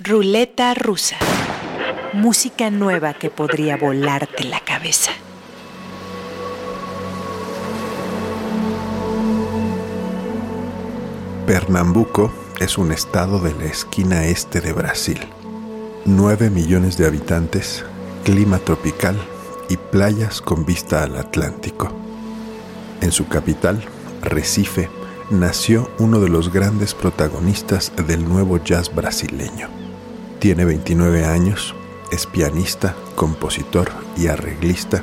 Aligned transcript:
Ruleta 0.00 0.74
rusa. 0.74 1.16
Música 2.14 2.68
nueva 2.68 3.14
que 3.14 3.30
podría 3.30 3.76
volarte 3.76 4.42
la 4.42 4.58
cabeza. 4.58 5.12
Pernambuco 11.46 12.32
es 12.58 12.76
un 12.76 12.90
estado 12.90 13.38
de 13.38 13.54
la 13.54 13.66
esquina 13.66 14.26
este 14.26 14.60
de 14.60 14.72
Brasil. 14.72 15.20
9 16.06 16.50
millones 16.50 16.98
de 16.98 17.06
habitantes, 17.06 17.84
clima 18.24 18.58
tropical 18.58 19.16
y 19.68 19.76
playas 19.76 20.40
con 20.40 20.66
vista 20.66 21.04
al 21.04 21.16
Atlántico. 21.16 21.92
En 23.00 23.12
su 23.12 23.28
capital, 23.28 23.80
Recife, 24.22 24.90
nació 25.30 25.88
uno 26.00 26.18
de 26.18 26.30
los 26.30 26.52
grandes 26.52 26.94
protagonistas 26.94 27.92
del 28.08 28.28
nuevo 28.28 28.58
jazz 28.58 28.92
brasileño. 28.92 29.83
Tiene 30.44 30.66
29 30.66 31.24
años, 31.24 31.74
es 32.12 32.26
pianista, 32.26 32.94
compositor 33.14 33.90
y 34.14 34.26
arreglista. 34.26 35.02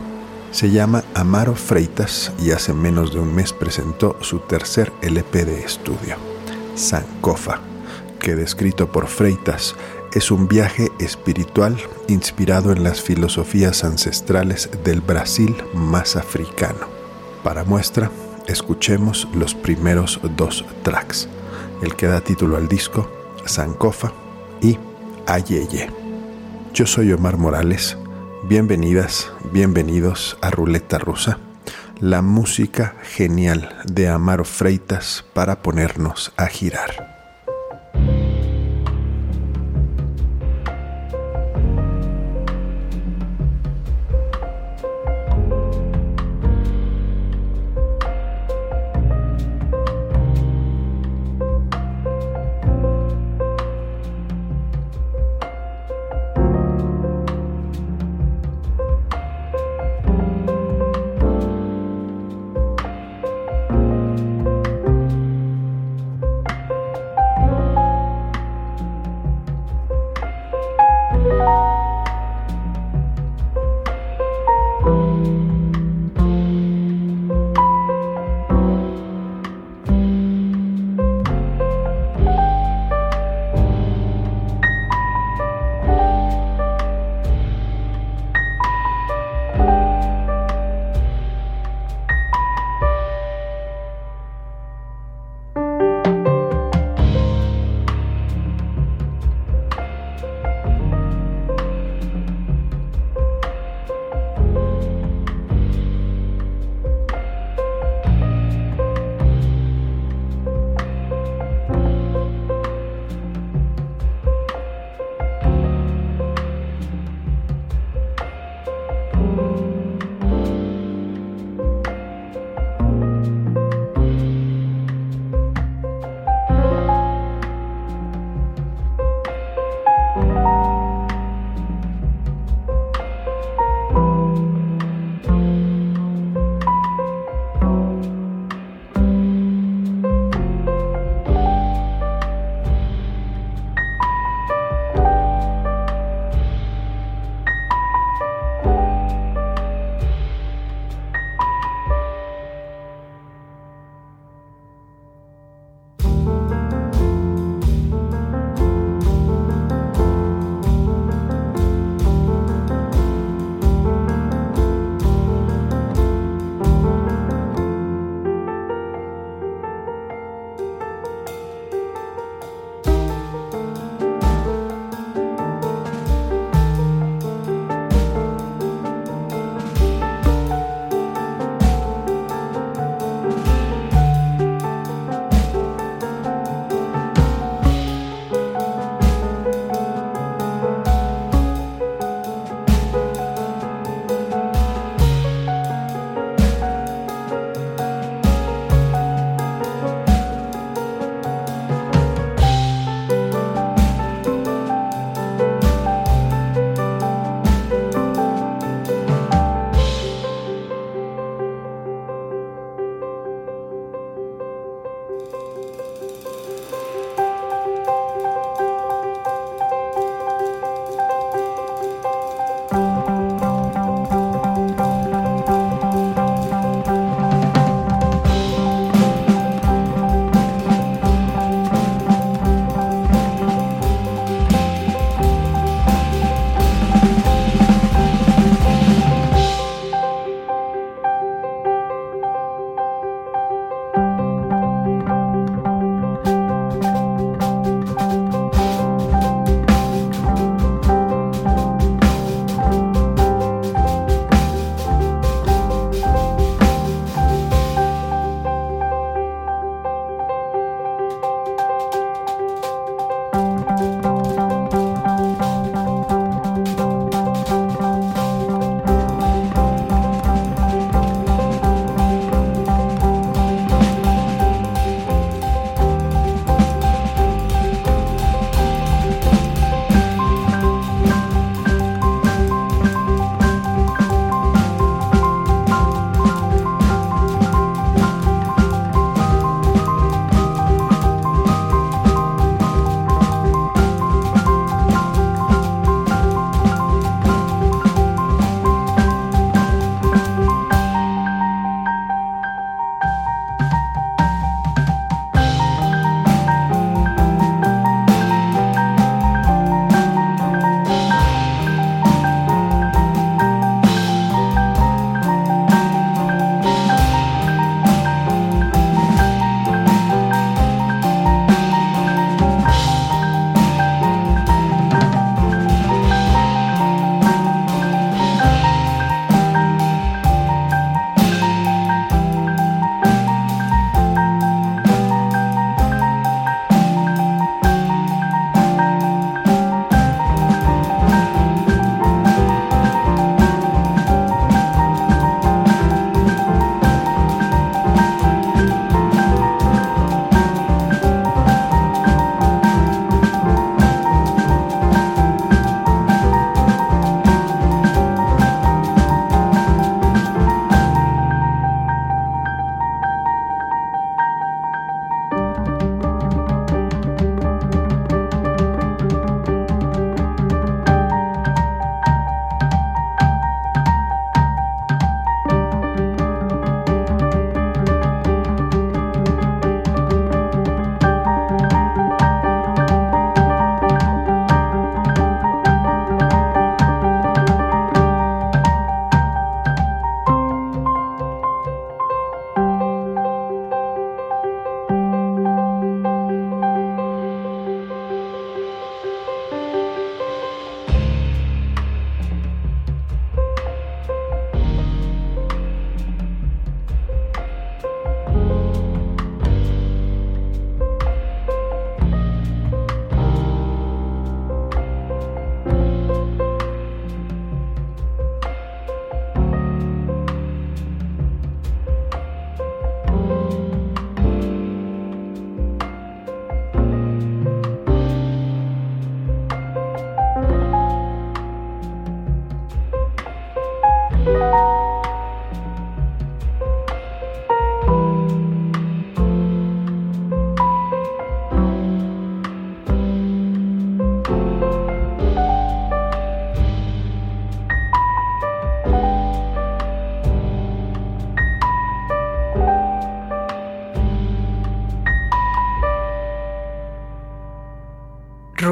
Se 0.52 0.70
llama 0.70 1.04
Amaro 1.16 1.55
Freitas 1.55 2.31
y 2.38 2.52
hace 2.52 2.76
menos 2.76 3.12
de 3.12 3.22
un 3.22 3.34
mes 3.34 3.52
presentó 3.52 4.16
su 4.22 4.38
tercer 4.38 4.94
LP 5.02 5.45
de 5.45 5.64
estudio, 5.64 6.17
Sankofa, 6.76 7.59
que 8.20 8.36
descrito 8.36 8.91
por 8.91 9.08
Freitas 9.08 9.73
es 10.14 10.30
un 10.30 10.48
viaje 10.48 10.91
espiritual 11.00 11.76
inspirado 12.08 12.72
en 12.72 12.84
las 12.84 13.02
filosofías 13.02 13.84
ancestrales 13.84 14.70
del 14.84 15.02
Brasil 15.02 15.55
más 15.73 16.17
africano. 16.17 16.86
Para 17.44 17.64
muestra, 17.64 18.12
escuchemos 18.45 19.28
los 19.34 19.55
primeros 19.55 20.20
dos 20.38 20.64
tracks, 20.84 21.28
el 21.81 21.95
que 21.95 22.05
da 22.05 22.22
título 22.22 22.58
al 22.58 22.67
disco, 22.67 23.09
Sankofa 23.48 24.14
y 24.62 24.78
Ayeye. 25.31 25.88
Yo 26.73 26.85
soy 26.85 27.13
Omar 27.13 27.38
Morales, 27.38 27.97
bienvenidas, 28.50 29.31
bienvenidos 29.53 30.38
a 30.42 30.50
Ruleta 30.50 30.97
Rusa, 30.97 31.38
la 32.02 32.22
música 32.22 32.95
genial 33.02 33.78
de 33.86 34.09
Amaro 34.09 34.44
Freitas 34.44 35.23
para 35.33 35.61
ponernos 35.61 36.33
a 36.36 36.47
girar. 36.47 37.20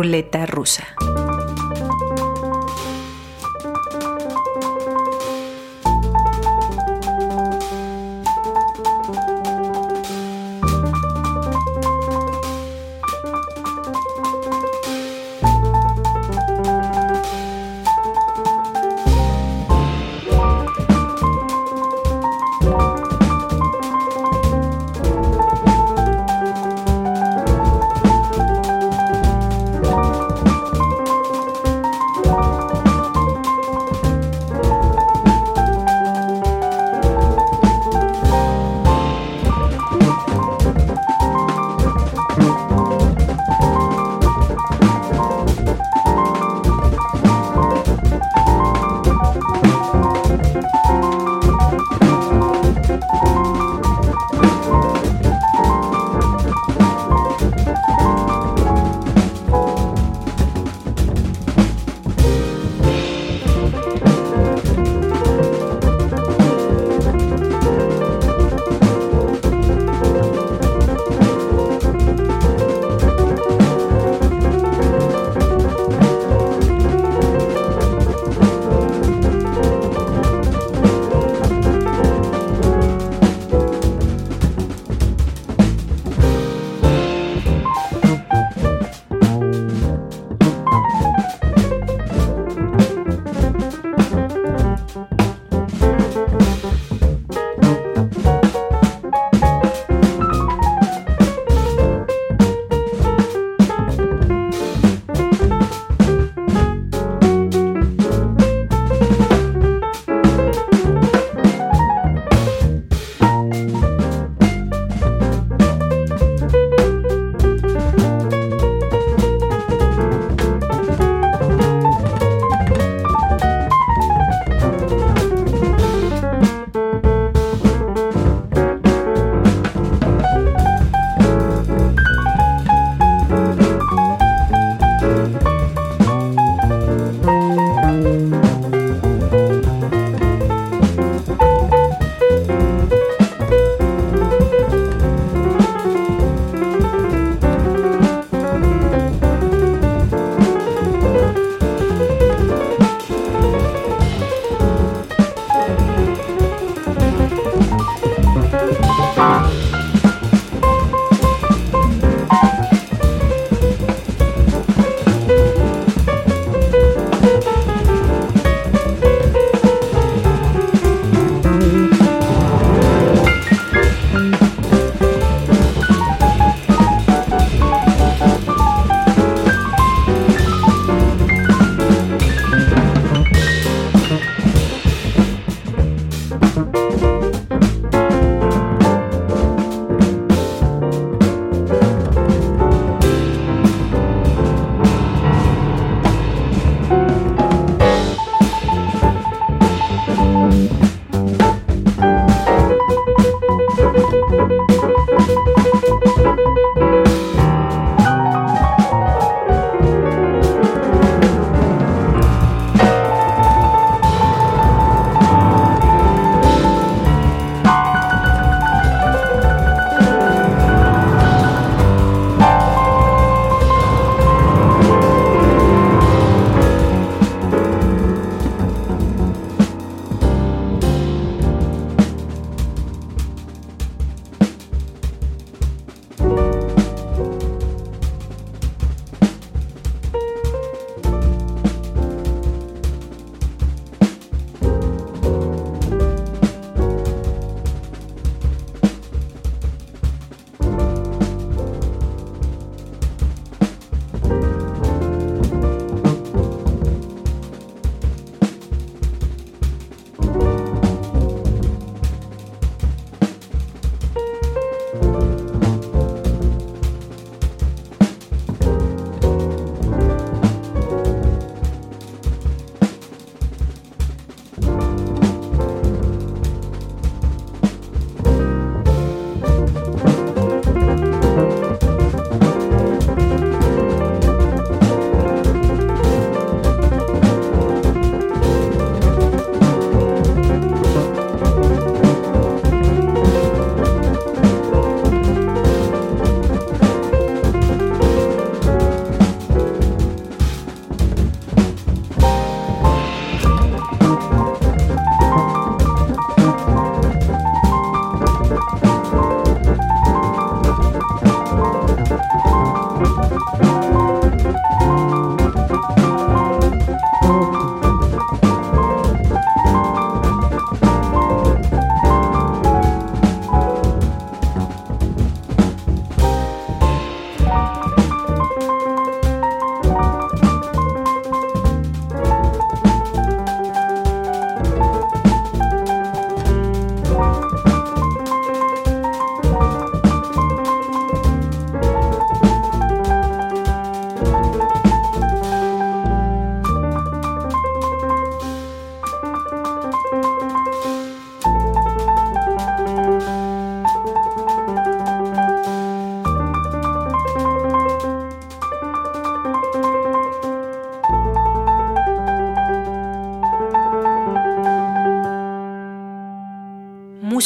Ruleta 0.10 0.48
rusa. 0.48 0.99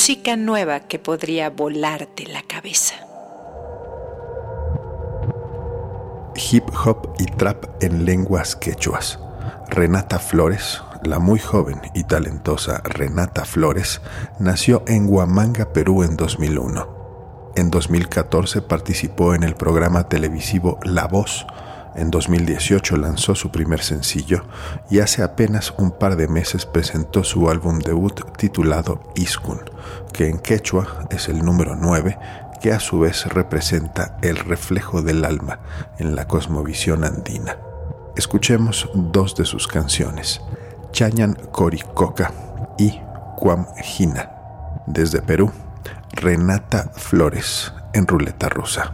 Música 0.03 0.35
nueva 0.35 0.81
que 0.81 0.99
podría 0.99 1.49
volarte 1.49 2.25
la 2.27 2.41
cabeza. 2.41 2.95
Hip 6.35 6.65
hop 6.83 7.15
y 7.19 7.25
trap 7.27 7.81
en 7.81 8.03
lenguas 8.03 8.57
quechuas. 8.57 9.17
Renata 9.69 10.19
Flores, 10.19 10.81
la 11.05 11.19
muy 11.19 11.39
joven 11.39 11.79
y 11.93 12.03
talentosa 12.03 12.81
Renata 12.83 13.45
Flores, 13.45 14.01
nació 14.39 14.83
en 14.87 15.07
Huamanga, 15.07 15.71
Perú 15.71 16.03
en 16.03 16.17
2001. 16.17 17.53
En 17.55 17.71
2014 17.71 18.61
participó 18.61 19.33
en 19.35 19.43
el 19.43 19.55
programa 19.55 20.09
televisivo 20.09 20.79
La 20.83 21.07
Voz, 21.07 21.47
en 21.95 22.11
2018 22.11 22.97
lanzó 22.97 23.35
su 23.35 23.51
primer 23.51 23.81
sencillo 23.81 24.45
y 24.89 24.99
hace 24.99 25.23
apenas 25.23 25.73
un 25.77 25.91
par 25.91 26.15
de 26.15 26.27
meses 26.27 26.65
presentó 26.65 27.23
su 27.23 27.49
álbum 27.49 27.79
debut 27.79 28.21
titulado 28.37 29.01
Iskun, 29.15 29.61
que 30.11 30.27
en 30.27 30.39
quechua 30.39 31.07
es 31.09 31.29
el 31.29 31.43
número 31.43 31.75
9, 31.75 32.17
que 32.61 32.71
a 32.71 32.79
su 32.79 32.99
vez 32.99 33.25
representa 33.25 34.17
el 34.21 34.37
reflejo 34.37 35.01
del 35.01 35.25
alma 35.25 35.59
en 35.99 36.15
la 36.15 36.27
cosmovisión 36.27 37.03
andina. 37.03 37.57
Escuchemos 38.15 38.89
dos 38.93 39.35
de 39.35 39.45
sus 39.45 39.67
canciones, 39.67 40.41
Chañan 40.91 41.33
Coricoca 41.51 42.31
y 42.77 42.99
Cuamjina. 43.35 44.29
Desde 44.85 45.21
Perú, 45.21 45.51
Renata 46.11 46.91
Flores 46.95 47.73
en 47.93 48.07
Ruleta 48.07 48.49
Rusa. 48.49 48.91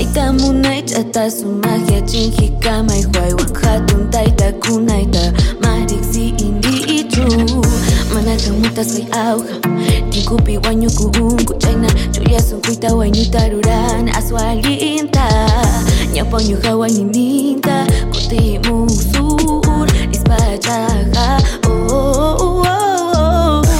Baita 0.00 0.32
munait 0.32 0.88
eta 0.96 1.28
zumagia 1.28 2.00
txinjika 2.08 2.78
mai 2.88 3.02
huaiwan 3.04 3.50
jatun 3.52 4.06
taita 4.10 4.46
kunaita 4.64 5.24
marik 5.60 6.00
zi 6.12 6.32
indi 6.40 7.04
itu 7.04 7.26
Manaka 8.14 8.50
muta 8.60 8.82
zoi 8.82 9.04
auja, 9.12 9.60
tinkupi 10.10 10.56
guañuku 10.58 11.04
unku 11.20 11.52
chaina 11.60 11.88
Churia 12.12 12.40
zunkuita 12.40 12.88
guainita 12.96 13.48
ruran 13.52 14.08
azua 14.16 14.40
alinta 14.50 15.26
Ñapoñu 16.14 16.56
hawain 16.64 16.96
ininta, 16.96 17.84
kuti 18.12 18.58
muzur 18.64 19.88
izpachaja 20.12 21.26
Oh, 21.68 21.92
oh, 21.92 22.36
oh, 22.40 22.64
oh, 23.16 23.62
oh 23.62 23.70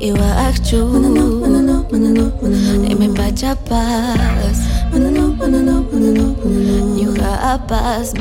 iwa 0.00 0.36
akchu. 0.46 0.86
Manano, 0.92 1.24
manano 1.40 1.71
know, 2.12 2.32
wanna 2.40 2.56
know. 2.56 2.88
Dime 2.88 3.08
pa' 3.14 3.30
chapas. 3.32 4.56
Wanna 4.92 5.10
know, 5.10 5.32
wanna 5.40 5.60
know, 5.64 5.80
wanna 5.90 6.10
know, 6.12 6.36
wanna 6.40 6.60
know. 6.68 6.96
Nyo 6.96 7.10
ka 7.16 7.56
apas, 7.56 8.12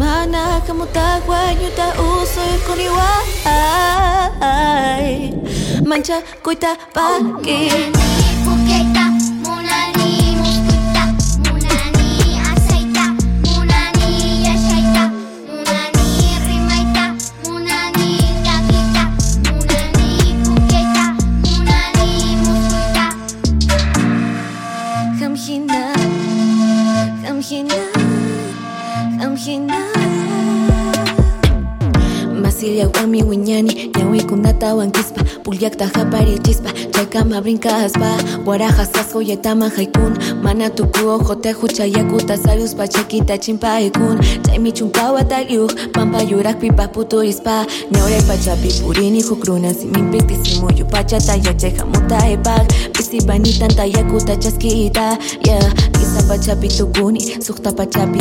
Калауан 34.72 34.92
киспа, 34.92 35.22
пульяк 35.44 35.76
таха 35.76 36.06
пари 36.12 36.40
чиспа 36.46 36.70
kama 37.06 37.42
brinkaz 37.42 37.94
ba 37.94 38.18
Guara 38.44 38.70
jazazko 38.78 39.22
eta 39.22 39.56
man 39.56 39.72
jaikun 39.72 40.18
Manatuko 40.44 41.18
jote 41.28 41.54
jutsa 41.54 41.86
jakuta 41.88 42.38
zaluz 42.38 42.74
batxeki 42.76 43.22
eta 43.22 43.38
txinpa 43.38 43.80
ekun. 43.88 44.18
Txaimitxun 44.44 44.90
pau 44.92 45.18
eta 45.18 45.42
liuk 45.50 45.72
Pampa 45.94 46.24
jurak 46.26 46.60
pipa 46.60 46.88
putu 46.88 47.22
izpa. 47.24 47.66
Neure 47.92 48.22
patxa 48.28 48.56
pipurin 48.62 49.16
iku 49.16 49.36
Zimin 49.74 50.12
piztizimu 50.12 50.70
ju 50.78 50.86
patxa 50.86 51.18
jatxe 51.18 51.72
jamuta 51.78 52.18
epak. 52.28 52.68
Bizi 52.98 53.26
bainitan 53.28 53.72
eta 53.72 53.86
jakuta 53.86 54.36
txaskita 54.36 55.18
yeah. 55.46 55.92
Giza 56.12 56.22
patxa 56.28 56.56
pitukuni 56.56 57.38
Zuchta 57.42 57.72
patxa 57.72 58.08
pi 58.12 58.20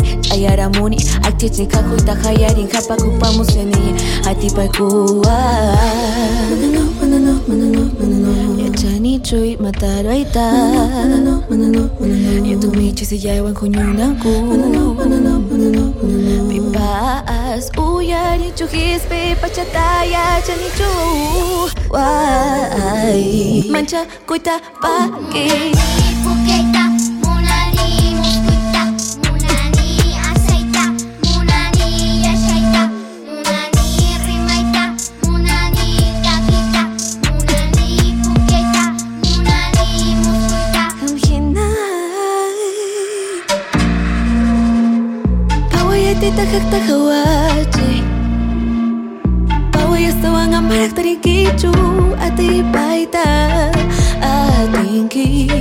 muni 0.78 0.96
Aktietzin 1.26 1.68
kakuta 1.68 2.14
jaiarin 2.22 2.68
japak 2.68 3.00
upamuzeni 3.00 3.94
Atipaikua 4.26 5.20
Atipaikua 5.20 5.36
ah. 5.36 6.89
chui 9.30 9.56
matarwaita 9.56 10.46
yatumi 12.50 12.92
chisiyawan 12.92 13.54
huñunanku 13.54 14.32
pipas 16.48 17.70
uyarichu 17.78 18.66
hispi 18.66 19.36
pachataya 19.40 20.42
chanichu 20.46 20.90
wai 21.90 23.64
mancha 23.72 24.06
kuyta 24.26 24.60
paki 24.82 25.46
tak 46.40 46.88
ya 50.00 50.08
sewa 50.24 50.48
ngamparak 50.48 50.96
tadi 50.96 51.20
Ati 52.16 52.64
baita 52.72 53.28
Atingki 54.24 55.52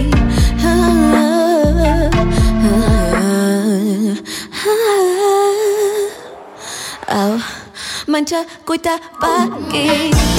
ha, 0.64 0.76
ha, 1.12 1.28
ha, 2.64 2.76
ha. 7.12 7.36
Kuita 8.64 8.96
pagi 9.20 10.39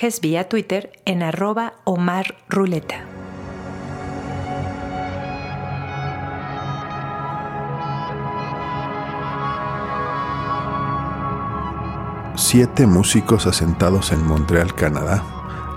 Mensajes 0.00 0.22
vía 0.22 0.48
Twitter 0.48 0.92
en 1.04 1.22
arroba 1.22 1.74
Omar 1.84 2.34
Ruleta. 2.48 3.04
Siete 12.34 12.86
músicos 12.86 13.46
asentados 13.46 14.12
en 14.12 14.26
Montreal, 14.26 14.74
Canadá, 14.74 15.22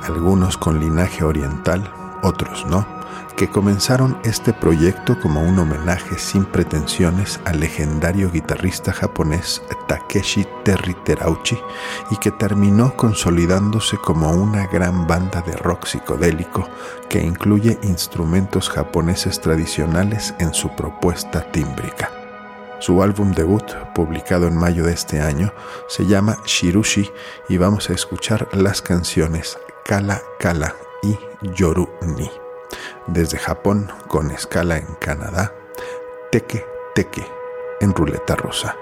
algunos 0.03 0.55
con 0.55 0.79
linaje 0.79 1.25
oriental, 1.25 1.91
otros 2.21 2.65
no, 2.65 2.87
que 3.35 3.49
comenzaron 3.49 4.17
este 4.23 4.53
proyecto 4.53 5.19
como 5.19 5.41
un 5.41 5.59
homenaje 5.59 6.17
sin 6.17 6.45
pretensiones 6.45 7.39
al 7.45 7.59
legendario 7.59 8.31
guitarrista 8.31 8.93
japonés 8.93 9.61
Takeshi 9.87 10.47
Terry 10.63 10.93
Terauchi 11.03 11.57
y 12.11 12.17
que 12.17 12.31
terminó 12.31 12.95
consolidándose 12.95 13.97
como 13.97 14.31
una 14.31 14.67
gran 14.67 15.07
banda 15.07 15.41
de 15.41 15.53
rock 15.53 15.85
psicodélico 15.85 16.67
que 17.09 17.21
incluye 17.21 17.79
instrumentos 17.83 18.69
japoneses 18.69 19.41
tradicionales 19.41 20.33
en 20.39 20.53
su 20.53 20.69
propuesta 20.75 21.51
tímbrica. 21.51 22.11
Su 22.79 23.01
álbum 23.01 23.31
debut, 23.31 23.63
publicado 23.95 24.47
en 24.47 24.57
mayo 24.57 24.83
de 24.85 24.93
este 24.93 25.21
año, 25.21 25.53
se 25.87 26.05
llama 26.05 26.37
Shirushi 26.45 27.09
y 27.47 27.57
vamos 27.57 27.89
a 27.89 27.93
escuchar 27.93 28.49
las 28.51 28.81
canciones 28.81 29.57
Kala 29.85 30.21
Kala 30.39 30.75
y 31.01 31.17
Yoru 31.55 31.89
Ni. 32.01 32.42
Desde 33.07 33.37
Japón, 33.37 33.91
con 34.07 34.31
escala 34.31 34.77
en 34.77 34.95
Canadá, 34.95 35.53
Teke 36.31 36.65
Teke 36.95 37.25
en 37.81 37.93
ruleta 37.93 38.35
rusa. 38.35 38.77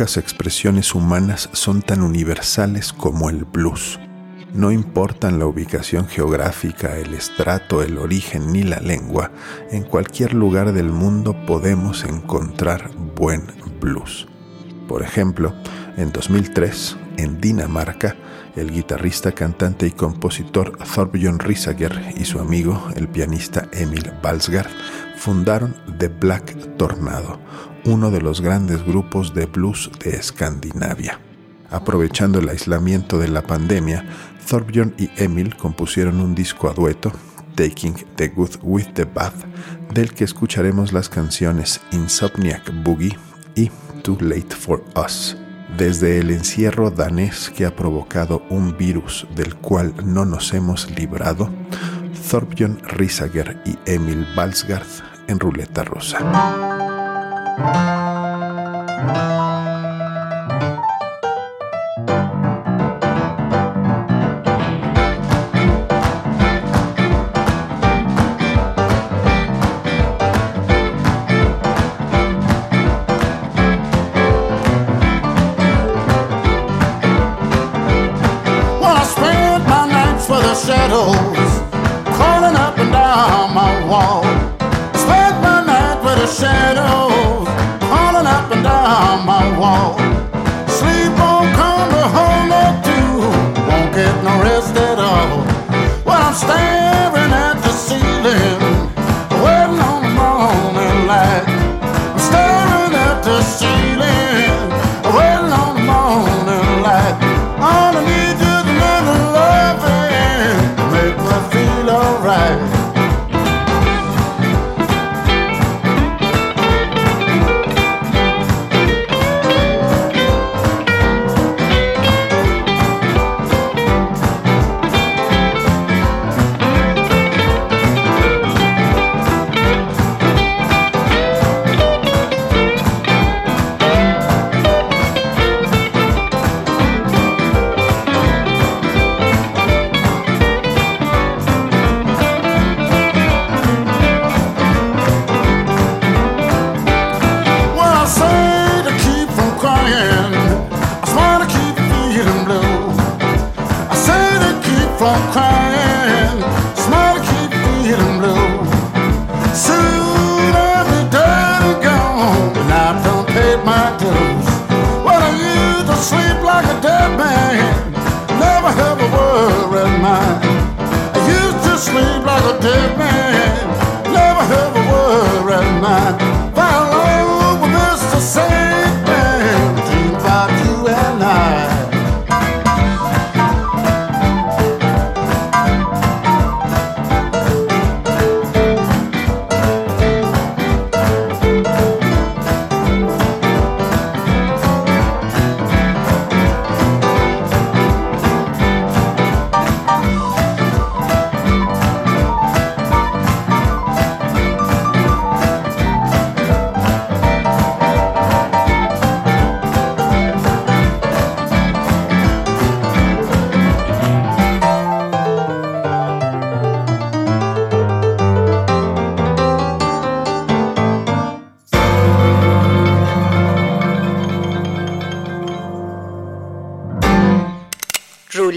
Pocas 0.00 0.16
expresiones 0.16 0.94
humanas 0.94 1.50
son 1.52 1.82
tan 1.82 2.00
universales 2.00 2.90
como 2.90 3.28
el 3.28 3.44
blues. 3.44 4.00
No 4.54 4.72
importan 4.72 5.38
la 5.38 5.44
ubicación 5.44 6.08
geográfica, 6.08 6.96
el 6.96 7.12
estrato, 7.12 7.82
el 7.82 7.98
origen 7.98 8.50
ni 8.50 8.62
la 8.62 8.78
lengua, 8.78 9.30
en 9.70 9.82
cualquier 9.82 10.32
lugar 10.32 10.72
del 10.72 10.88
mundo 10.88 11.36
podemos 11.44 12.04
encontrar 12.04 12.90
buen 13.14 13.42
blues. 13.78 14.26
Por 14.88 15.02
ejemplo, 15.02 15.54
en 15.98 16.12
2003, 16.12 16.96
en 17.18 17.38
Dinamarca, 17.38 18.16
el 18.56 18.70
guitarrista, 18.70 19.32
cantante 19.32 19.86
y 19.86 19.90
compositor 19.90 20.78
Thorbjörn 20.78 21.40
Risager 21.40 22.14
y 22.16 22.24
su 22.24 22.40
amigo, 22.40 22.88
el 22.96 23.06
pianista 23.06 23.68
Emil 23.70 24.10
Balsgaard, 24.22 24.70
fundaron 25.20 25.76
The 25.98 26.08
Black 26.08 26.76
Tornado, 26.78 27.38
uno 27.84 28.10
de 28.10 28.22
los 28.22 28.40
grandes 28.40 28.82
grupos 28.82 29.34
de 29.34 29.44
blues 29.44 29.90
de 30.02 30.16
Escandinavia. 30.16 31.20
Aprovechando 31.70 32.38
el 32.38 32.48
aislamiento 32.48 33.18
de 33.18 33.28
la 33.28 33.42
pandemia, 33.42 34.06
Thorbjörn 34.48 34.94
y 34.96 35.10
Emil 35.22 35.56
compusieron 35.56 36.22
un 36.22 36.34
disco 36.34 36.70
a 36.70 36.72
dueto, 36.72 37.12
Taking 37.54 37.96
the 38.16 38.28
Good 38.28 38.56
with 38.62 38.94
the 38.94 39.04
Bad, 39.04 39.34
del 39.92 40.14
que 40.14 40.24
escucharemos 40.24 40.94
las 40.94 41.10
canciones 41.10 41.82
Insomniac 41.92 42.72
Boogie 42.82 43.18
y 43.54 43.70
Too 44.02 44.16
Late 44.22 44.56
for 44.56 44.82
Us. 44.96 45.36
Desde 45.76 46.18
el 46.18 46.30
encierro 46.30 46.90
danés 46.90 47.50
que 47.50 47.66
ha 47.66 47.76
provocado 47.76 48.42
un 48.48 48.76
virus 48.78 49.26
del 49.36 49.54
cual 49.56 49.94
no 50.02 50.24
nos 50.24 50.54
hemos 50.54 50.90
librado, 50.90 51.50
Thorbjörn 52.30 52.80
Risager 52.84 53.62
y 53.66 53.76
Emil 53.84 54.26
Balsgaard 54.34 55.09
en 55.30 55.38
Ruleta 55.38 55.84
Rosa. 55.84 56.18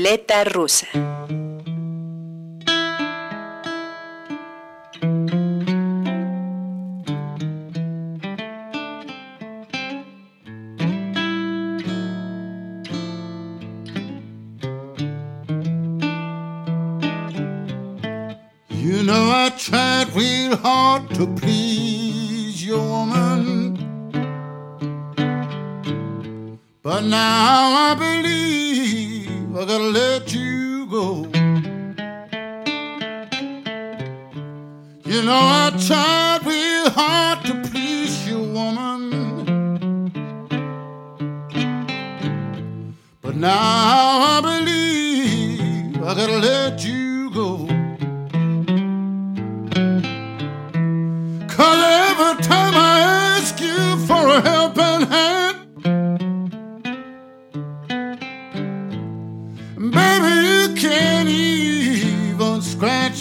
Ruleta 0.03 0.43
rusa. 0.43 0.87
You 18.69 19.03
know 19.03 19.31
I 19.31 19.53
tried 19.57 20.13
real 20.13 20.57
hard 20.57 21.09
to 21.15 21.27
please 21.27 22.65
your 22.65 22.81
woman, 22.81 23.77
but 26.81 27.03
now 27.05 27.91
I 27.91 27.95
believe 27.97 28.72
I 29.63 29.65
gotta 29.65 29.83
let 29.85 30.33
you 30.33 30.85
go. 30.87 31.25
You 35.05 35.21
know 35.23 35.39
I 35.39 35.71
tried 35.87 36.41
real 36.45 36.89
hard 36.89 37.45
to 37.45 37.69
please 37.69 38.27
you, 38.27 38.39
woman. 38.39 39.03
But 43.21 43.37
now 43.37 44.35
I 44.35 44.41
believe 44.41 45.95
I 46.03 46.13
gotta 46.13 46.39
let 46.39 46.83
you 46.83 47.31
go. 47.31 47.65
Cause 51.47 51.81
every 52.09 52.43
time 52.43 52.75
I 52.75 52.99
ask 53.37 53.61
you 53.61 53.97
for 54.07 54.27
a 54.27 54.41
helping 54.41 55.07
hand, 55.07 55.42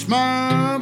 smile 0.03 0.82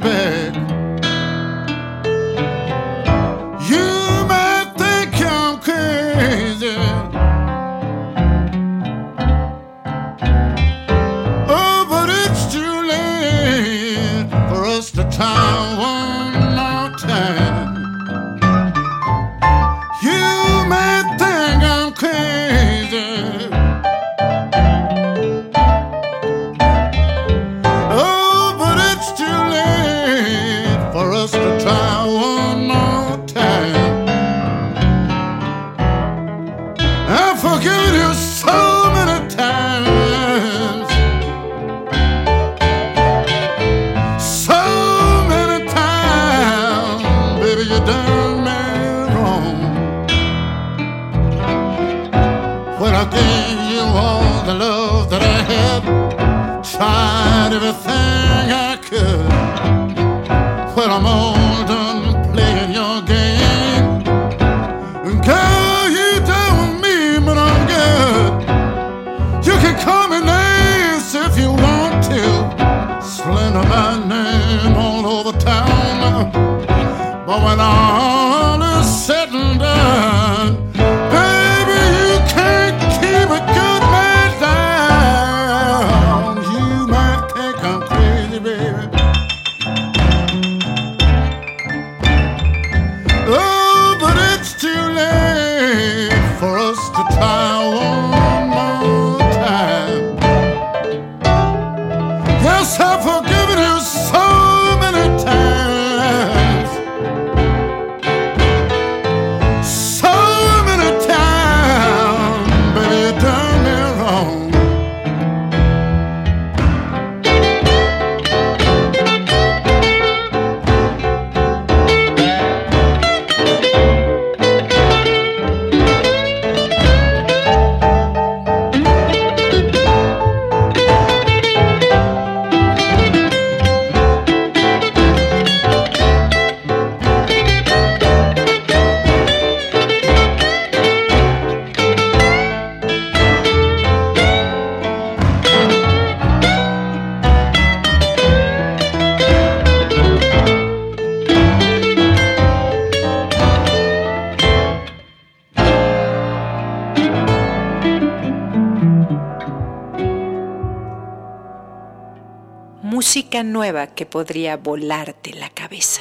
Nueva 163.45 163.89
que 163.89 164.07
podría 164.07 164.57
volarte 164.57 165.33
la 165.35 165.51
cabeza. 165.51 166.01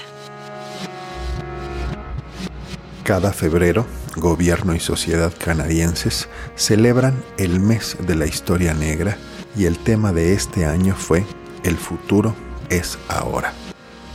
Cada 3.03 3.33
febrero, 3.33 3.85
gobierno 4.15 4.73
y 4.73 4.79
sociedad 4.79 5.33
canadienses 5.37 6.29
celebran 6.55 7.21
el 7.37 7.59
mes 7.59 7.97
de 8.07 8.15
la 8.15 8.25
historia 8.25 8.73
negra 8.73 9.17
y 9.55 9.65
el 9.65 9.77
tema 9.77 10.13
de 10.13 10.33
este 10.33 10.65
año 10.65 10.95
fue 10.95 11.25
El 11.63 11.77
futuro 11.77 12.35
es 12.69 12.97
ahora. 13.09 13.53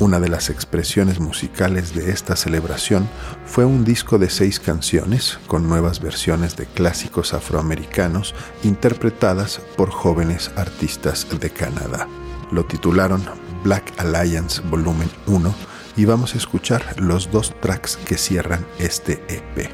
Una 0.00 0.18
de 0.18 0.28
las 0.28 0.50
expresiones 0.50 1.20
musicales 1.20 1.94
de 1.94 2.10
esta 2.10 2.36
celebración 2.36 3.08
fue 3.46 3.64
un 3.64 3.84
disco 3.84 4.18
de 4.18 4.30
seis 4.30 4.58
canciones 4.58 5.38
con 5.46 5.68
nuevas 5.68 6.00
versiones 6.00 6.56
de 6.56 6.66
clásicos 6.66 7.32
afroamericanos 7.32 8.34
interpretadas 8.64 9.60
por 9.76 9.90
jóvenes 9.90 10.50
artistas 10.56 11.26
de 11.38 11.50
Canadá. 11.50 12.08
Lo 12.54 12.64
titularon 12.64 13.20
Black 13.64 13.92
Alliance 13.98 14.62
Volumen 14.70 15.10
1 15.26 15.52
y 15.96 16.04
vamos 16.04 16.34
a 16.34 16.38
escuchar 16.38 17.00
los 17.00 17.28
dos 17.32 17.52
tracks 17.60 17.96
que 17.96 18.16
cierran 18.16 18.64
este 18.78 19.14
EP. 19.28 19.68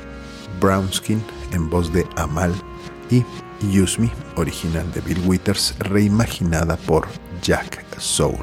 Brown 0.58 0.90
Skin 0.90 1.22
en 1.52 1.68
voz 1.68 1.92
de 1.92 2.06
Amal 2.16 2.54
y 3.10 3.22
Use 3.78 4.00
Me, 4.00 4.10
original 4.36 4.90
de 4.92 5.02
Bill 5.02 5.20
Withers, 5.26 5.74
reimaginada 5.78 6.78
por 6.78 7.06
Jack 7.42 7.84
Soul. 7.98 8.38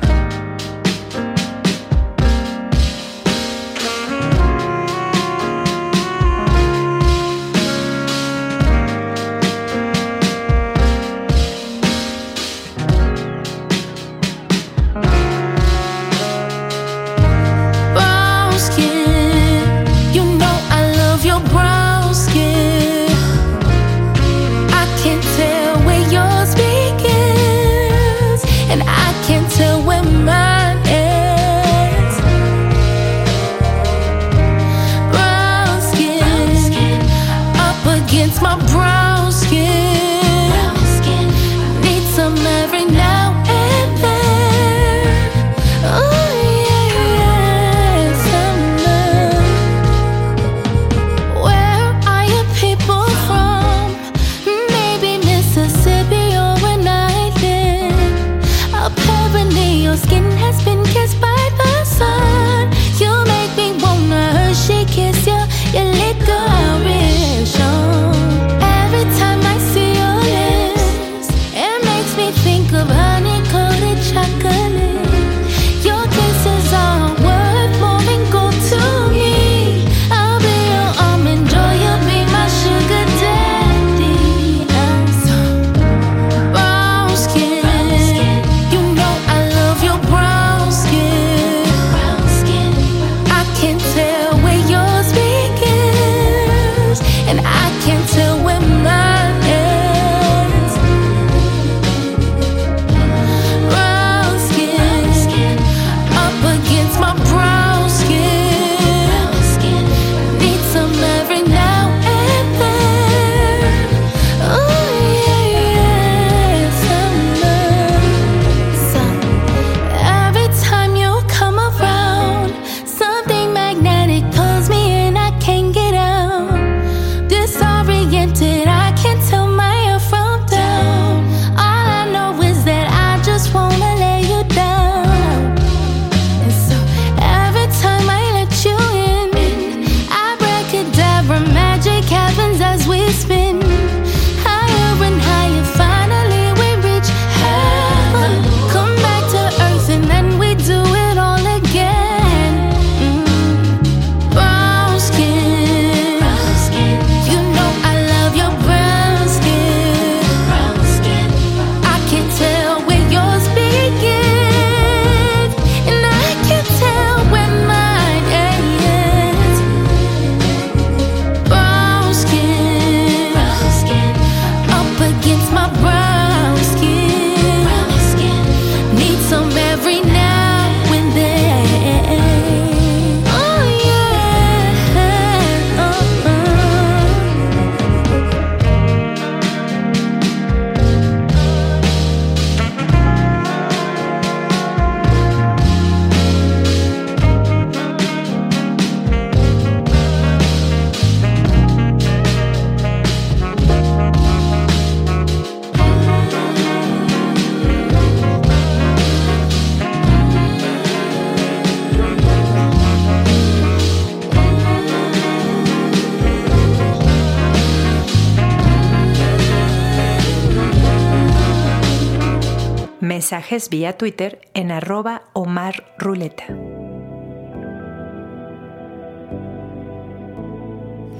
Mensajes 223.28 223.68
vía 223.68 223.98
Twitter 223.98 224.40
en 224.54 224.72
arroba 224.72 225.24
Omar 225.34 225.84
Ruleta. 225.98 226.46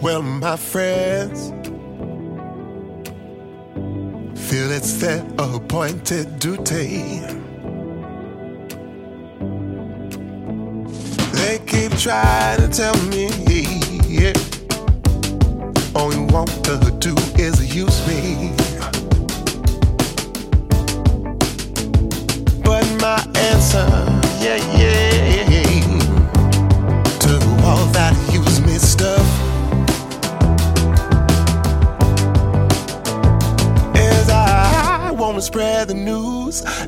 Well, 0.02 0.22
my 0.22 0.56
friends, 0.56 1.52
feel 4.48 4.72
it's 4.72 5.02
their 5.02 5.22
appointed 5.38 6.40
duty. 6.40 7.24
They 11.34 11.60
keep 11.66 11.92
trying 11.98 12.62
to 12.62 12.70
tell 12.70 12.96
me, 13.10 13.47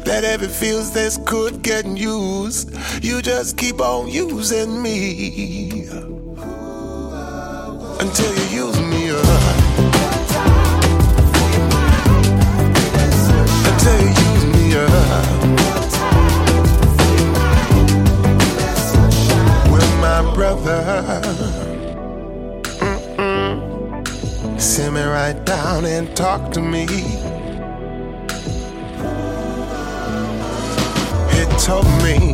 that 0.03 0.23
it 0.23 0.47
feels 0.47 0.91
this 0.91 1.17
good 1.17 1.61
getting 1.61 1.97
used, 1.97 2.71
you 3.03 3.21
just 3.21 3.57
keep 3.57 3.79
on 3.79 4.07
using 4.07 4.81
me 4.81 5.87
until 7.99 8.33
you 8.35 8.65
use 8.65 8.79
me 8.79 9.09
up. 9.11 9.23
Until 13.69 13.97
you 14.01 14.09
use 14.27 14.45
me 14.45 14.75
uh. 14.75 14.81
up. 14.81 15.49
Well, 19.71 19.91
my 19.99 20.21
brother. 20.33 20.79
Sit 24.57 24.91
me 24.93 25.01
right 25.01 25.45
down 25.45 25.85
and 25.85 26.15
talk 26.15 26.51
to 26.53 26.61
me. 26.61 27.28
Told 31.65 31.85
me, 32.03 32.33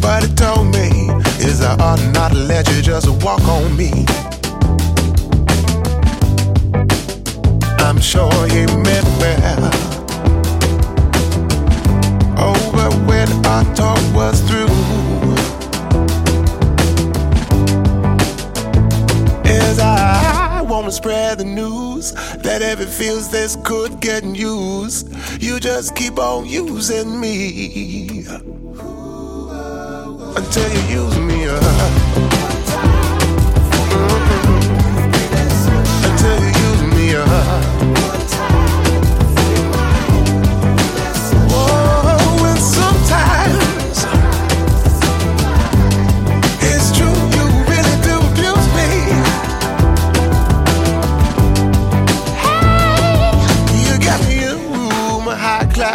but 0.00 0.22
it 0.24 0.36
told 0.36 0.68
me 0.68 1.10
is 1.44 1.62
I 1.62 1.74
ought 1.80 2.00
not 2.14 2.32
let 2.32 2.68
you 2.68 2.80
just 2.80 3.08
walk 3.24 3.42
on 3.48 3.76
me. 3.76 4.04
I'm 7.78 8.00
sure 8.00 8.32
he 8.46 8.66
meant 8.66 9.06
well. 9.18 9.70
Oh, 12.38 12.70
but 12.72 12.92
when 13.08 13.28
our 13.46 13.64
talk 13.74 13.98
was 14.14 14.40
through. 14.42 14.68
is 19.44 19.78
I 19.80 20.62
wanna 20.62 20.92
spread 20.92 21.38
the 21.38 21.44
news 21.44 22.12
that 22.38 22.62
every 22.62 22.86
feels 22.86 23.28
this 23.30 23.56
good 23.56 24.00
getting 24.00 24.34
used, 24.34 25.09
you 25.40 25.58
just 25.58 25.96
keep 25.96 26.18
on 26.18 26.46
using 26.46 27.18
me 27.18 28.24
until 30.36 30.72
you 30.72 31.04
use 31.04 31.18
me 31.18 31.48
up. 31.48 31.99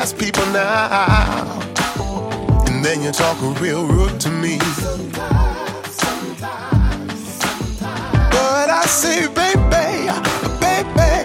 ass 0.05 0.13
people 0.13 0.45
now. 0.47 1.59
And 2.67 2.85
then 2.85 3.01
you 3.01 3.11
talk 3.11 3.37
talking 3.37 3.55
real 3.55 3.85
rude 3.87 4.19
to 4.21 4.29
me. 4.29 4.59
Sometimes, 4.59 5.95
sometimes, 6.05 7.19
sometimes. 7.41 8.29
But 8.35 8.69
I 8.69 8.83
say, 8.85 9.27
baby, 9.27 9.59
baby. 10.59 11.24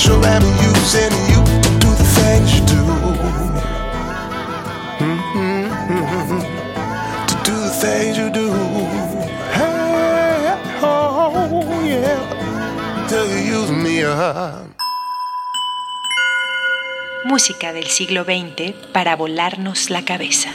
Sure 0.00 0.26
am 0.26 0.44
using 0.70 1.14
you 1.32 1.40
to 1.64 1.70
do 1.82 1.90
the 2.00 2.08
things 2.18 2.48
you 2.56 2.62
do. 2.74 2.82
To 7.30 7.34
do 7.48 7.54
the 7.66 7.72
things 7.82 8.16
you 8.16 8.30
do. 8.30 8.48
Hey, 9.56 10.56
oh, 10.82 11.60
yeah. 11.84 13.08
Till 13.08 13.26
you 13.28 13.60
use 13.60 13.72
me 13.72 14.04
up. 14.04 14.66
Música 17.24 17.72
del 17.72 17.88
siglo 17.88 18.24
XX 18.24 18.72
para 18.92 19.14
volarnos 19.16 19.90
la 19.90 20.02
cabeza. 20.04 20.50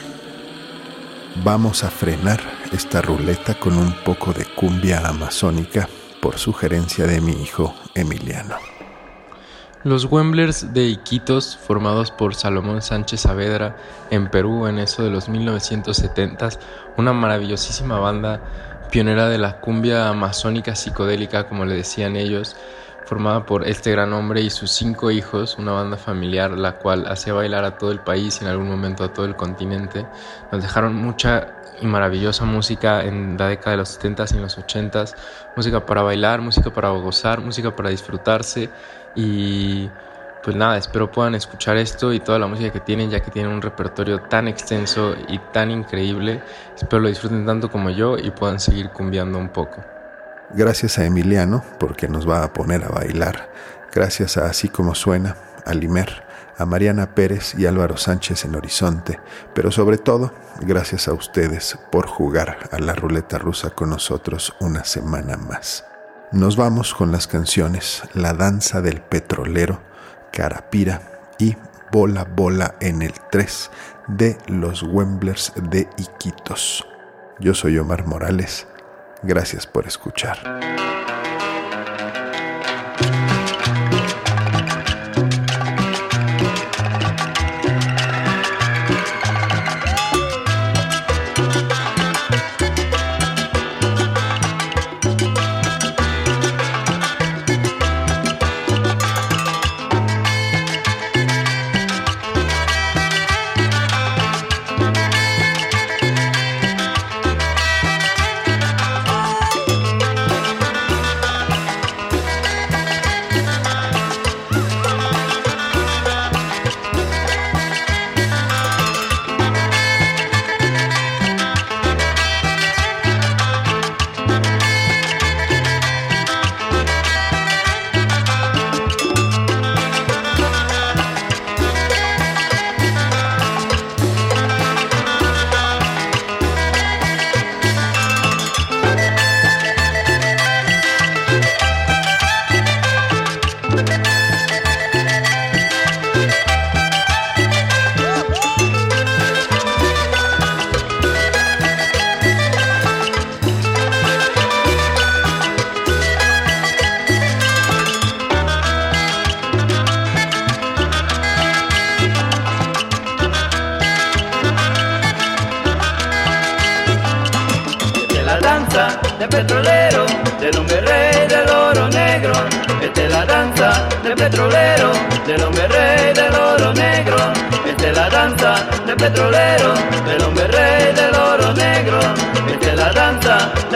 Vamos 1.44 1.84
a 1.84 1.92
frenar 1.92 2.42
esta 2.72 3.02
ruleta 3.02 3.54
con 3.60 3.78
un 3.78 3.94
poco 4.04 4.34
de 4.34 4.46
cumbia 4.46 5.08
amazónica 5.08 5.88
por 6.22 6.40
sugerencia 6.40 7.06
de 7.06 7.22
mi 7.22 7.34
hijo 7.44 7.76
Emiliano. 7.94 8.75
Los 9.86 10.06
Wemblers 10.06 10.74
de 10.74 10.88
Iquitos, 10.88 11.56
formados 11.56 12.10
por 12.10 12.34
Salomón 12.34 12.82
Sánchez 12.82 13.22
Saavedra 13.22 13.76
en 14.10 14.32
Perú 14.32 14.66
en 14.66 14.80
eso 14.80 15.04
de 15.04 15.12
los 15.12 15.30
1970s, 15.30 16.58
una 16.98 17.14
maravillosísima 17.14 18.00
banda 18.00 18.42
pionera 18.90 19.30
de 19.30 19.38
la 19.38 19.60
cumbia 19.60 20.10
amazónica 20.10 20.76
psicodélica, 20.76 21.48
como 21.48 21.66
le 21.66 21.76
decían 21.76 22.16
ellos, 22.16 22.56
formada 23.06 23.46
por 23.46 23.68
este 23.68 23.92
gran 23.92 24.12
hombre 24.14 24.42
y 24.42 24.50
sus 24.50 24.72
cinco 24.72 25.12
hijos, 25.12 25.56
una 25.60 25.74
banda 25.74 25.98
familiar 25.98 26.58
la 26.58 26.80
cual 26.80 27.06
hacía 27.06 27.34
bailar 27.34 27.64
a 27.64 27.78
todo 27.78 27.92
el 27.92 28.00
país 28.00 28.40
y 28.42 28.44
en 28.44 28.50
algún 28.50 28.68
momento 28.68 29.04
a 29.04 29.14
todo 29.14 29.28
el 29.28 29.36
continente. 29.36 30.08
Nos 30.52 30.64
dejaron 30.64 30.96
mucha 30.96 31.55
y 31.82 31.86
maravillosa 31.88 32.46
música 32.46 33.04
en 33.04 33.38
la 33.38 33.48
década 33.48 33.72
de 33.72 33.78
los 33.78 34.00
70s 34.00 34.36
y 34.36 34.40
los 34.40 34.58
80s, 34.58 35.16
música 35.56 35.86
para 35.86 36.02
bailar, 36.02 36.42
música 36.42 36.72
para 36.72 36.90
gozar, 36.90 37.42
música 37.42 37.76
para 37.76 37.90
disfrutarse 37.90 38.70
y 39.16 39.90
pues 40.46 40.56
nada, 40.56 40.78
espero 40.78 41.12
puedan 41.12 41.34
escuchar 41.34 41.76
esto 41.78 42.14
y 42.14 42.20
toda 42.20 42.38
la 42.38 42.46
música 42.46 42.72
que 42.72 42.80
tienen, 42.80 43.10
ya 43.10 43.20
que 43.20 43.32
tienen 43.32 43.52
un 43.52 43.64
repertorio 43.64 44.22
tan 44.22 44.48
extenso 44.48 45.16
y 45.28 45.40
tan 45.52 45.72
increíble. 45.72 46.44
Espero 46.76 47.02
lo 47.02 47.10
disfruten 47.10 47.48
tanto 47.48 47.72
como 47.72 47.90
yo 47.90 48.16
y 48.20 48.30
puedan 48.30 48.60
seguir 48.60 48.90
cumbiando 48.90 49.40
un 49.40 49.50
poco. 49.50 49.84
Gracias 50.54 51.00
a 51.00 51.06
Emiliano, 51.06 51.64
porque 51.80 52.08
nos 52.08 52.30
va 52.30 52.44
a 52.44 52.54
poner 52.54 52.84
a 52.84 52.90
bailar. 52.90 53.50
Gracias 53.92 54.38
a 54.38 54.46
Así 54.46 54.70
como 54.70 54.94
suena, 54.94 55.36
a 55.66 55.74
Limer, 55.74 56.25
a 56.58 56.66
Mariana 56.66 57.16
Pérez 57.16 57.56
y 57.58 57.66
Álvaro 57.66 57.98
Sánchez 57.98 58.46
en 58.46 58.56
Horizonte, 58.56 59.20
pero 59.54 59.72
sobre 59.72 59.98
todo, 59.98 60.34
gracias 60.62 61.08
a 61.08 61.14
ustedes 61.14 61.78
por 61.92 62.08
jugar 62.08 62.70
a 62.72 62.80
la 62.80 62.94
ruleta 62.94 63.38
rusa 63.38 63.72
con 63.72 63.90
nosotros 63.90 64.56
una 64.60 64.84
semana 64.84 65.38
más. 65.38 65.86
Nos 66.32 66.56
vamos 66.56 66.94
con 66.94 67.12
las 67.12 67.28
canciones 67.28 68.04
La 68.14 68.34
danza 68.34 68.82
del 68.82 69.02
petrolero, 69.02 69.82
Carapira 70.32 71.02
y 71.38 71.56
Bola 71.92 72.26
Bola 72.26 72.76
en 72.82 73.02
el 73.02 73.14
3 73.32 73.72
de 74.08 74.38
los 74.48 74.84
Wemblers 74.84 75.54
de 75.70 75.88
Iquitos. 75.98 76.86
Yo 77.40 77.54
soy 77.54 77.78
Omar 77.78 78.06
Morales. 78.06 78.68
Gracias 79.24 79.66
por 79.66 79.88
escuchar. 79.88 80.38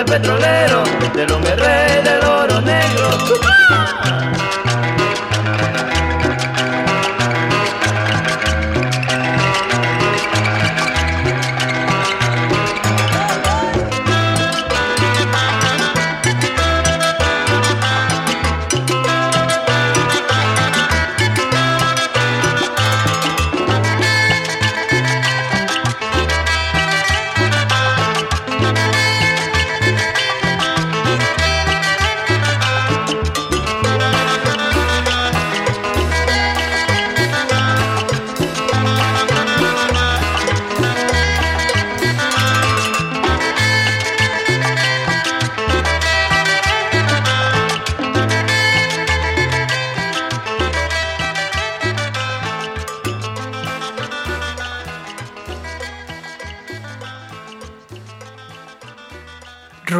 Danza 0.09 0.58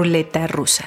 Ruleta 0.10 0.48
rusa. 0.48 0.86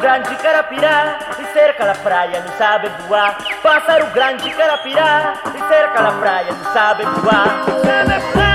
Grande 0.00 0.34
carapirá 0.36 1.18
e 1.38 1.52
cerca 1.52 1.84
da 1.84 1.94
praia, 1.94 2.40
não 2.40 2.56
sabe 2.56 2.88
voar. 3.06 3.36
Pássaro 3.62 4.06
grande 4.06 4.50
carapirá 4.54 5.34
e 5.54 5.68
cerca 5.68 6.02
da 6.02 6.12
praia. 6.12 6.52
Não 6.52 6.72
sabe 6.72 7.04
voar, 7.04 8.49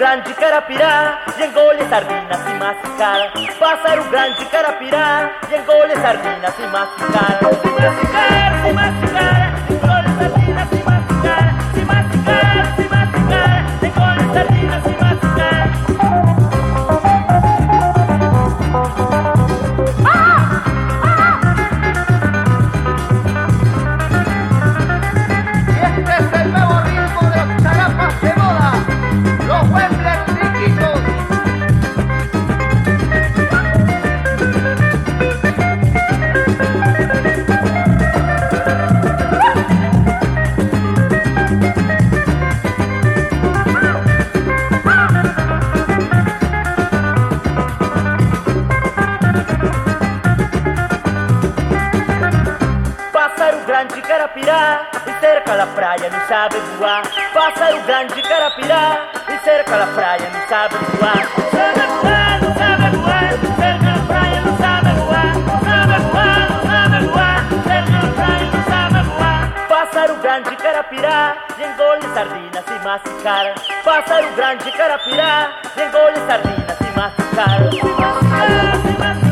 Pássaro 0.00 0.16
grande 0.16 0.34
carapirá 0.34 1.20
e 1.36 1.42
engole 1.42 1.84
sardina 1.90 2.34
se 2.34 2.54
masticar. 2.54 3.32
Pássaro 3.58 4.04
grande 4.04 4.44
carapirá 4.46 5.30
e 5.50 5.54
engole 5.56 5.94
sardina 5.96 6.50
se 6.52 6.66
masticar. 6.68 7.38
Se 7.60 7.68
masticar, 7.68 8.62
se 8.62 8.72
masticar. 8.72 9.54
Engole 9.68 10.08
sardina 10.18 10.66
se 10.66 10.82
masticar. 10.84 11.44
Se 11.74 11.84
masticar, 11.84 12.76
se 12.76 12.88
masticar. 12.88 13.64
Engole 13.82 14.24
sardina 14.32 14.80
se 14.80 14.88
masticar. 14.88 14.99
Sabe 56.40 56.58
voar. 56.78 57.02
Pássaro 57.34 57.82
grande 57.82 58.22
carapirá 58.22 59.10
e 59.28 59.38
cerca 59.44 59.76
da 59.76 59.86
praia, 59.88 60.30
não 60.32 60.48
sabe 60.48 60.74
voar. 60.96 61.28
Sabe 61.50 61.86
voar, 62.00 62.40
não 62.40 62.54
sabe 62.54 62.96
voar. 62.96 63.30
Cerca 63.60 63.90
da 63.92 64.06
praia, 64.06 64.40
não 64.40 64.56
sabe 64.56 64.90
voar. 65.00 65.34
Sabe 65.60 65.96
voar, 66.08 66.50
não 66.50 66.62
sabe 66.70 67.06
voar. 67.08 67.40
Cerca 67.68 67.98
da 68.00 68.12
praia, 68.14 68.46
não 68.54 68.64
sabe 68.64 69.00
voar. 69.10 69.66
Pássaro 69.68 70.14
grande 70.16 70.56
carapirá 70.56 71.36
e 71.58 71.62
engole 71.62 72.14
sardina 72.14 72.62
se 72.66 72.84
masticar. 72.84 73.54
Pássaro 73.84 74.32
grande 74.34 74.72
carapirá 74.72 75.52
e 75.76 75.82
engole 75.82 76.20
sardina 76.26 76.74
se 76.74 76.90
masticar. 76.96 77.70
Se 77.70 77.84
masticar, 77.84 78.80
se 78.80 78.98
masticar. 78.98 79.29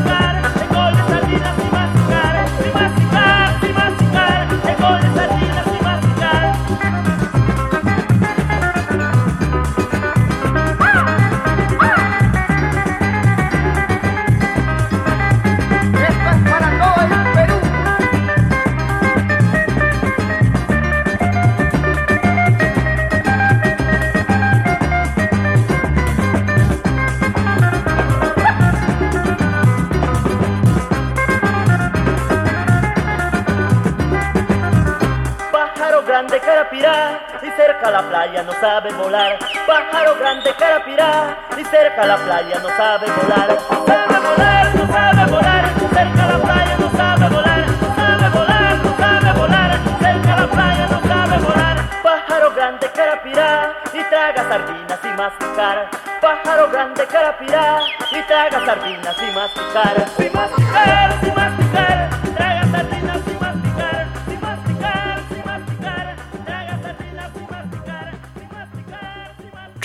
Carapirá 36.89 37.19
y 37.41 37.51
cerca 37.51 37.91
la 37.91 38.01
playa 38.09 38.43
no 38.43 38.53
sabe 38.53 38.91
volar. 38.93 39.39
Pájaro 39.67 40.15
grande 40.15 40.53
carapirá 40.57 41.37
y 41.57 41.63
cerca 41.65 42.05
la 42.05 42.17
playa 42.17 42.59
no 42.59 42.69
sabe 42.69 43.07
volar. 43.11 43.57
Sabe 43.67 44.19
volar, 44.27 44.75
no 44.75 44.87
sabe 44.87 45.31
volar. 45.31 45.69
Cerca 45.93 46.27
la 46.27 46.39
playa 46.39 46.77
no 46.79 46.91
sabe 46.91 47.29
volar. 47.29 47.65
Sabe 47.95 48.29
volar, 48.29 48.75
no 48.83 48.97
sabe 48.97 49.39
volar. 49.39 49.79
Cerca 49.99 50.35
la 50.35 50.47
playa 50.47 50.87
no 50.87 51.01
sabe 51.07 51.37
volar. 51.37 51.77
Pájaro 52.03 52.53
grande 52.55 52.91
carapirá 52.95 53.73
y 53.93 54.03
traga 54.03 54.43
sardinas 54.49 54.99
y 55.03 55.17
masticar. 55.17 55.89
Pájaro 56.21 56.69
grande 56.69 57.05
carapirá 57.07 57.79
y 58.11 58.21
traga 58.23 58.65
sardinas 58.65 59.15
y 59.21 59.35
masticar. 59.35 60.09
Sin 60.17 60.33
masticar, 60.33 61.13
sin 61.21 61.35
masticar. 61.35 61.98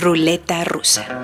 Ruleta 0.04 0.64
rusa. 0.64 1.23